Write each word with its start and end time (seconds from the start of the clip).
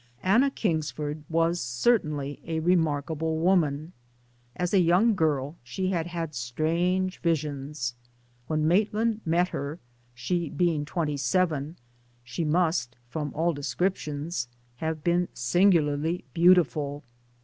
Anna 0.23 0.49
Kingsford 0.49 1.21
was 1.29 1.61
certainly 1.61 2.39
a 2.47 2.59
remarkable 2.59 3.37
woman. 3.37 3.93
As 4.55 4.73
a 4.73 4.79
young 4.79 5.13
girl 5.13 5.57
she 5.61 5.91
had 5.91 6.07
had 6.07 6.33
strange 6.33 7.19
visions. 7.19 7.93
When 8.47 8.67
Maitland 8.67 9.21
met 9.27 9.49
her 9.49 9.77
(she 10.15 10.49
being 10.49 10.85
twenty 10.85 11.17
seven) 11.17 11.75
she 12.23 12.43
must 12.43 12.95
from 13.09 13.31
all 13.35 13.53
descriptions 13.53 14.47
have 14.77 15.03
been 15.03 15.27
singularly 15.35 16.23
beautiful. 16.33 17.03